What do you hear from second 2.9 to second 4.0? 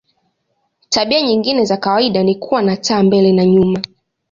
mbele na nyuma.